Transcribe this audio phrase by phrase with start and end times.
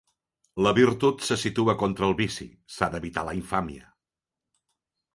[0.67, 3.89] La "virtut" se situa contra el "vici", s'ha d'evitar la "infàmia".